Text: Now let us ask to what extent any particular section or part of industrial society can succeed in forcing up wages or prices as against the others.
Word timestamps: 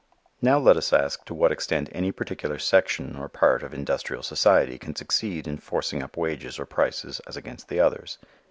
Now 0.41 0.57
let 0.57 0.77
us 0.77 0.93
ask 0.93 1.25
to 1.25 1.35
what 1.35 1.51
extent 1.51 1.87
any 1.91 2.11
particular 2.11 2.57
section 2.57 3.15
or 3.15 3.29
part 3.29 3.61
of 3.61 3.71
industrial 3.71 4.23
society 4.23 4.79
can 4.79 4.95
succeed 4.95 5.47
in 5.47 5.59
forcing 5.59 6.01
up 6.01 6.17
wages 6.17 6.57
or 6.57 6.65
prices 6.65 7.19
as 7.27 7.37
against 7.37 7.67
the 7.69 7.81
others. 7.81 8.17